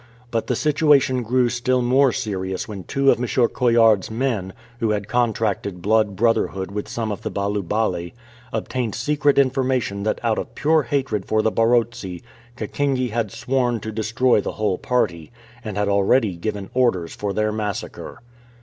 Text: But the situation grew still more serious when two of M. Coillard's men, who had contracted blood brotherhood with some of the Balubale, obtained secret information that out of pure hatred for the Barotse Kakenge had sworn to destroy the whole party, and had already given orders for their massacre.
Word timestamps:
But 0.31 0.47
the 0.47 0.55
situation 0.55 1.21
grew 1.21 1.47
still 1.47 1.83
more 1.83 2.11
serious 2.11 2.67
when 2.67 2.85
two 2.85 3.11
of 3.11 3.19
M. 3.21 3.27
Coillard's 3.27 4.09
men, 4.09 4.51
who 4.79 4.89
had 4.89 5.07
contracted 5.07 5.79
blood 5.83 6.15
brotherhood 6.15 6.71
with 6.71 6.87
some 6.87 7.11
of 7.11 7.21
the 7.21 7.29
Balubale, 7.29 8.09
obtained 8.51 8.95
secret 8.95 9.37
information 9.37 10.01
that 10.01 10.19
out 10.23 10.39
of 10.39 10.55
pure 10.55 10.81
hatred 10.81 11.27
for 11.27 11.43
the 11.43 11.51
Barotse 11.51 12.23
Kakenge 12.57 13.11
had 13.11 13.29
sworn 13.31 13.79
to 13.81 13.91
destroy 13.91 14.41
the 14.41 14.53
whole 14.53 14.79
party, 14.79 15.31
and 15.63 15.77
had 15.77 15.87
already 15.87 16.35
given 16.35 16.71
orders 16.73 17.13
for 17.13 17.31
their 17.31 17.51
massacre. 17.51 18.23